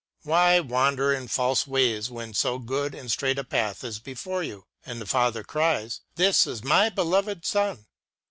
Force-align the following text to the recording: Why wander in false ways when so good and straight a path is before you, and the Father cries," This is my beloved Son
Why 0.23 0.59
wander 0.59 1.13
in 1.13 1.27
false 1.27 1.67
ways 1.67 2.09
when 2.09 2.33
so 2.33 2.57
good 2.57 2.95
and 2.95 3.11
straight 3.11 3.37
a 3.37 3.43
path 3.43 3.83
is 3.83 3.99
before 3.99 4.41
you, 4.41 4.65
and 4.83 4.99
the 4.99 5.05
Father 5.05 5.43
cries," 5.43 6.01
This 6.15 6.47
is 6.47 6.63
my 6.63 6.89
beloved 6.89 7.45
Son 7.45 7.85